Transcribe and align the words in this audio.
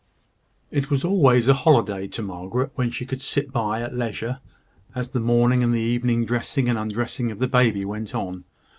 It 0.71 0.89
was 0.89 1.05
always 1.05 1.47
a 1.47 1.53
holiday 1.53 2.07
to 2.07 2.23
Margaret 2.23 2.71
when 2.73 2.89
she 2.89 3.05
could 3.05 3.21
sit 3.21 3.51
by 3.51 3.83
at 3.83 3.95
leisure, 3.95 4.39
as 4.95 5.09
the 5.09 5.19
morning 5.19 5.61
and 5.61 5.75
evening 5.75 6.25
dressing 6.25 6.67
and 6.67 6.79
undressing 6.79 7.29
of 7.29 7.37
the 7.37 7.45
baby 7.47 7.85
went 7.85 8.15
on. 8.15 8.45